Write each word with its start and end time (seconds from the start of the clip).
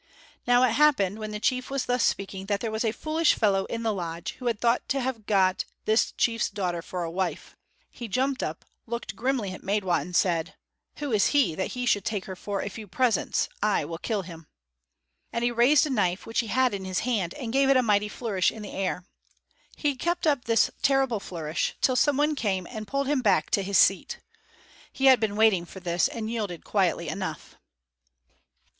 Now 0.47 0.63
it 0.63 0.71
happened 0.71 1.19
when 1.19 1.29
the 1.29 1.39
chief 1.39 1.69
was 1.69 1.85
thus 1.85 2.03
speaking 2.03 2.47
that 2.47 2.59
there 2.59 2.71
was 2.71 2.83
a 2.83 2.91
foolish 2.91 3.35
fellow 3.35 3.65
in 3.65 3.83
the 3.83 3.93
lodge, 3.93 4.31
who 4.39 4.47
had 4.47 4.59
thought 4.59 4.89
to 4.89 4.99
have 4.99 5.27
got 5.27 5.63
this 5.85 6.11
chief's 6.13 6.49
daughter 6.49 6.81
for 6.81 7.03
a 7.03 7.11
wife. 7.11 7.55
He 7.91 8.07
jumped 8.07 8.41
up, 8.41 8.65
looked 8.87 9.15
grimly 9.15 9.53
at 9.53 9.61
Maidwa, 9.63 10.01
and 10.01 10.15
said: 10.15 10.55
"Who 10.95 11.11
is 11.11 11.27
he 11.37 11.53
that 11.53 11.73
he 11.73 11.85
should 11.85 12.03
take 12.03 12.25
her 12.25 12.35
for 12.35 12.63
a 12.63 12.69
few 12.69 12.87
presents? 12.87 13.47
I 13.61 13.85
will 13.85 13.99
kill 13.99 14.23
him." 14.23 14.47
And 15.31 15.43
he 15.43 15.51
raised 15.51 15.85
a 15.85 15.91
knife 15.91 16.25
which 16.25 16.39
he 16.39 16.47
had 16.47 16.73
in 16.73 16.83
his 16.83 17.01
hand 17.01 17.35
and 17.35 17.53
gave 17.53 17.69
it 17.69 17.77
a 17.77 17.83
mighty 17.83 18.09
flourish 18.09 18.51
in 18.51 18.63
the 18.63 18.71
air. 18.71 19.05
He 19.75 19.95
kept 19.95 20.25
up 20.25 20.45
this 20.45 20.71
terrible 20.81 21.19
flourish 21.19 21.75
till 21.79 21.95
some 21.95 22.17
one 22.17 22.33
came 22.33 22.65
and 22.71 22.87
pulled 22.87 23.05
him 23.05 23.21
back 23.21 23.51
to 23.51 23.61
his 23.61 23.77
seat. 23.77 24.17
He 24.91 25.05
had 25.05 25.19
been 25.19 25.35
waiting 25.35 25.63
for 25.63 25.79
this 25.79 26.07
and 26.07 26.27
yielded 26.27 26.63
quietly 26.63 27.07
enough. 27.07 27.55